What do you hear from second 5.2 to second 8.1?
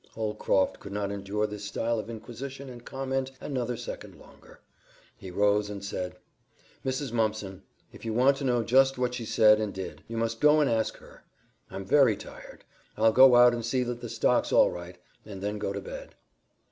rose and said, "Mrs. Mumpson, if